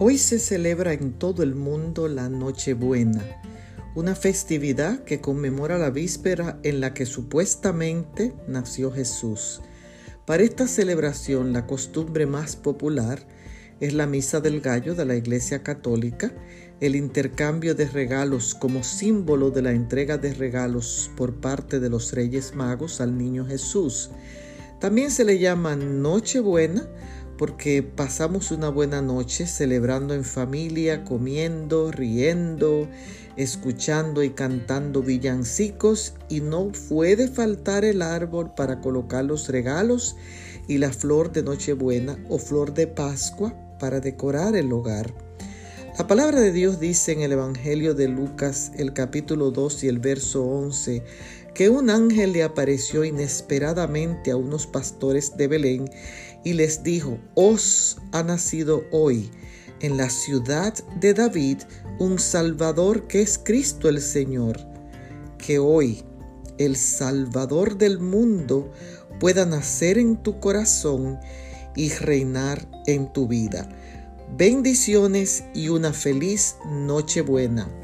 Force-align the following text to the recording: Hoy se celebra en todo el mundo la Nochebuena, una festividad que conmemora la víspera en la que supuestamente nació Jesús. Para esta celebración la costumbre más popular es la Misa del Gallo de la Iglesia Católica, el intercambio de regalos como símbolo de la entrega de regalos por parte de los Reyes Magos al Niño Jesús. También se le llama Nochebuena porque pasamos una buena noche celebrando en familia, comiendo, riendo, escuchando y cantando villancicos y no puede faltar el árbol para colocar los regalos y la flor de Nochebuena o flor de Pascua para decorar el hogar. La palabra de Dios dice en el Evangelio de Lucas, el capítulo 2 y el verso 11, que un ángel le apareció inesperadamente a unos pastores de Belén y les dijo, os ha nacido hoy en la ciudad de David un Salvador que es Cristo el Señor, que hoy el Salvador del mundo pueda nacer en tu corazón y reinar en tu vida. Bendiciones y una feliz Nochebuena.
Hoy 0.00 0.18
se 0.18 0.40
celebra 0.40 0.92
en 0.92 1.12
todo 1.12 1.44
el 1.44 1.54
mundo 1.54 2.08
la 2.08 2.28
Nochebuena, 2.28 3.22
una 3.94 4.16
festividad 4.16 5.04
que 5.04 5.20
conmemora 5.20 5.78
la 5.78 5.90
víspera 5.90 6.58
en 6.64 6.80
la 6.80 6.92
que 6.94 7.06
supuestamente 7.06 8.34
nació 8.48 8.90
Jesús. 8.90 9.60
Para 10.26 10.42
esta 10.42 10.66
celebración 10.66 11.52
la 11.52 11.68
costumbre 11.68 12.26
más 12.26 12.56
popular 12.56 13.24
es 13.78 13.94
la 13.94 14.08
Misa 14.08 14.40
del 14.40 14.60
Gallo 14.60 14.96
de 14.96 15.04
la 15.04 15.14
Iglesia 15.14 15.62
Católica, 15.62 16.32
el 16.80 16.96
intercambio 16.96 17.76
de 17.76 17.86
regalos 17.86 18.56
como 18.56 18.82
símbolo 18.82 19.52
de 19.52 19.62
la 19.62 19.70
entrega 19.70 20.18
de 20.18 20.34
regalos 20.34 21.08
por 21.16 21.36
parte 21.36 21.78
de 21.78 21.88
los 21.88 22.12
Reyes 22.12 22.52
Magos 22.56 23.00
al 23.00 23.16
Niño 23.16 23.46
Jesús. 23.46 24.10
También 24.80 25.12
se 25.12 25.24
le 25.24 25.38
llama 25.38 25.76
Nochebuena 25.76 26.84
porque 27.36 27.82
pasamos 27.82 28.50
una 28.50 28.68
buena 28.68 29.02
noche 29.02 29.46
celebrando 29.46 30.14
en 30.14 30.24
familia, 30.24 31.04
comiendo, 31.04 31.90
riendo, 31.90 32.88
escuchando 33.36 34.22
y 34.22 34.30
cantando 34.30 35.02
villancicos 35.02 36.14
y 36.28 36.40
no 36.40 36.70
puede 36.88 37.28
faltar 37.28 37.84
el 37.84 38.02
árbol 38.02 38.54
para 38.54 38.80
colocar 38.80 39.24
los 39.24 39.48
regalos 39.48 40.16
y 40.68 40.78
la 40.78 40.92
flor 40.92 41.32
de 41.32 41.42
Nochebuena 41.42 42.18
o 42.28 42.38
flor 42.38 42.74
de 42.74 42.86
Pascua 42.86 43.54
para 43.78 44.00
decorar 44.00 44.56
el 44.56 44.72
hogar. 44.72 45.12
La 45.96 46.08
palabra 46.08 46.40
de 46.40 46.50
Dios 46.50 46.80
dice 46.80 47.12
en 47.12 47.20
el 47.20 47.30
Evangelio 47.30 47.94
de 47.94 48.08
Lucas, 48.08 48.72
el 48.76 48.92
capítulo 48.92 49.52
2 49.52 49.84
y 49.84 49.86
el 49.86 50.00
verso 50.00 50.42
11, 50.42 51.04
que 51.54 51.68
un 51.68 51.88
ángel 51.88 52.32
le 52.32 52.42
apareció 52.42 53.04
inesperadamente 53.04 54.32
a 54.32 54.36
unos 54.36 54.66
pastores 54.66 55.36
de 55.36 55.46
Belén 55.46 55.88
y 56.42 56.54
les 56.54 56.82
dijo, 56.82 57.20
os 57.34 57.98
ha 58.10 58.24
nacido 58.24 58.82
hoy 58.90 59.30
en 59.78 59.96
la 59.96 60.10
ciudad 60.10 60.74
de 60.98 61.14
David 61.14 61.58
un 62.00 62.18
Salvador 62.18 63.06
que 63.06 63.22
es 63.22 63.38
Cristo 63.38 63.88
el 63.88 64.00
Señor, 64.00 64.58
que 65.38 65.60
hoy 65.60 66.02
el 66.58 66.74
Salvador 66.74 67.78
del 67.78 68.00
mundo 68.00 68.72
pueda 69.20 69.46
nacer 69.46 69.98
en 69.98 70.20
tu 70.20 70.40
corazón 70.40 71.20
y 71.76 71.90
reinar 71.90 72.68
en 72.86 73.12
tu 73.12 73.28
vida. 73.28 73.68
Bendiciones 74.36 75.44
y 75.54 75.68
una 75.68 75.92
feliz 75.92 76.56
Nochebuena. 76.66 77.83